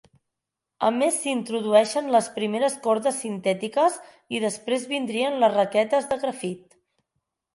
A 0.85 0.87
més 0.93 1.17
s'introduïxen 1.25 2.07
les 2.15 2.29
primeres 2.37 2.77
cordes 2.87 3.19
sintètiques 3.25 3.99
i 4.37 4.41
després 4.47 4.89
vindrien 4.93 5.39
les 5.45 5.53
raquetes 5.59 6.09
de 6.15 6.19
grafit. 6.25 6.65